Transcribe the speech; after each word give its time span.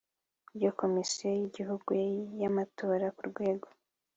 rya 0.55 0.71
komisiyo 0.81 1.27
y 1.37 1.41
igihugu 1.47 1.89
y 2.41 2.45
amatora 2.49 3.07
ku 3.15 3.21
rwego 3.29 3.67